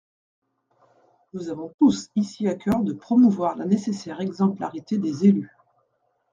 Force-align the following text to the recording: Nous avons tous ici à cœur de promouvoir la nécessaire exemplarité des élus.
Nous 1.31 1.49
avons 1.49 1.71
tous 1.77 2.09
ici 2.15 2.47
à 2.47 2.55
cœur 2.55 2.79
de 2.81 2.91
promouvoir 2.91 3.55
la 3.55 3.67
nécessaire 3.67 4.19
exemplarité 4.19 4.97
des 4.97 5.27
élus. 5.27 5.51